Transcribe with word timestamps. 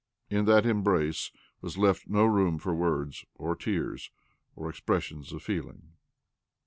In 0.31 0.45
that 0.45 0.65
embrace 0.65 1.29
was 1.61 1.77
left 1.77 2.07
no 2.09 2.25
room 2.25 2.57
for 2.57 2.73
words 2.73 3.23
or 3.35 3.55
tears 3.55 4.09
or 4.55 4.67
expressions 4.67 5.31
of 5.31 5.43
feeling 5.43 5.91